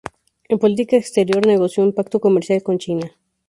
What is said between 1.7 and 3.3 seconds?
un pacto comercial con China.